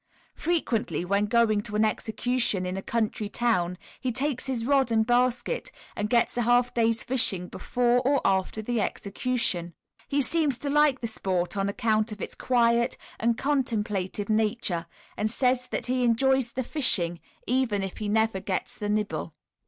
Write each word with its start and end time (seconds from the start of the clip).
Frequently 0.33 1.05
when 1.05 1.27
going 1.27 1.61
to 1.61 1.75
an 1.75 1.85
execution 1.85 2.65
in 2.65 2.75
a 2.75 2.81
country 2.81 3.29
town 3.29 3.77
he 3.99 4.11
takes 4.11 4.47
his 4.47 4.65
rod 4.65 4.91
and 4.91 5.05
basket, 5.05 5.71
and 5.95 6.09
gets 6.09 6.35
a 6.37 6.41
half 6.41 6.73
day's 6.73 7.03
fishing 7.03 7.47
before 7.47 7.99
or 8.01 8.19
after 8.25 8.63
the 8.63 8.81
execution. 8.81 9.75
He 10.07 10.19
seems 10.19 10.57
to 10.57 10.71
like 10.71 11.01
the 11.01 11.05
sport 11.07 11.55
on 11.55 11.69
account 11.69 12.11
of 12.11 12.19
its 12.19 12.33
quiet 12.33 12.97
and 13.19 13.37
contemplative 13.37 14.27
nature, 14.27 14.87
and 15.15 15.29
says 15.29 15.67
that 15.67 15.85
he 15.85 16.03
enjoys 16.03 16.53
the 16.53 16.63
fishing 16.63 17.19
even 17.45 17.83
if 17.83 17.99
he 17.99 18.09
never 18.09 18.39
gets 18.39 18.81
a 18.81 18.89
nibble. 18.89 19.35